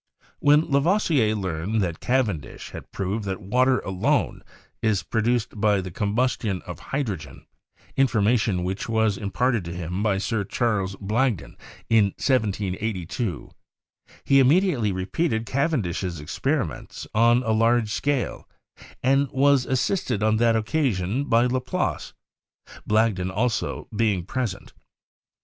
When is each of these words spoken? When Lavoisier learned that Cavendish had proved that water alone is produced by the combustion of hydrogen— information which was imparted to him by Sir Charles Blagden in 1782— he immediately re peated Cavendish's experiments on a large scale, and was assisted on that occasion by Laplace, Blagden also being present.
When 0.39 0.61
Lavoisier 0.61 1.35
learned 1.35 1.79
that 1.83 1.99
Cavendish 1.99 2.71
had 2.71 2.91
proved 2.91 3.23
that 3.25 3.39
water 3.39 3.77
alone 3.81 4.41
is 4.81 5.03
produced 5.03 5.61
by 5.61 5.79
the 5.79 5.91
combustion 5.91 6.63
of 6.63 6.79
hydrogen— 6.89 7.45
information 7.95 8.63
which 8.63 8.89
was 8.89 9.15
imparted 9.19 9.63
to 9.65 9.73
him 9.75 10.01
by 10.01 10.17
Sir 10.17 10.43
Charles 10.43 10.95
Blagden 10.95 11.55
in 11.87 12.05
1782— 12.17 13.51
he 14.25 14.39
immediately 14.39 14.91
re 14.91 15.05
peated 15.05 15.45
Cavendish's 15.45 16.19
experiments 16.19 17.05
on 17.13 17.43
a 17.43 17.51
large 17.51 17.91
scale, 17.93 18.49
and 19.03 19.29
was 19.29 19.67
assisted 19.67 20.23
on 20.23 20.37
that 20.37 20.55
occasion 20.55 21.25
by 21.25 21.45
Laplace, 21.45 22.13
Blagden 22.87 23.29
also 23.29 23.87
being 23.95 24.25
present. 24.25 24.73